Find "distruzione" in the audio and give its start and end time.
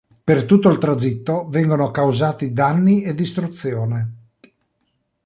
3.13-4.13